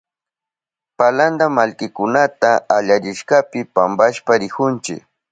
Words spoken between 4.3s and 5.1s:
rihunchi.